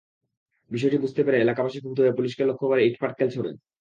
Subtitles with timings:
[0.71, 3.51] বিষয়টি বুঝতে পেরে এলাকাবাসী ক্ষুব্ধ হয়ে পুলিশকে লক্ষ্য করে ইটপাটকেল ছোড়ে।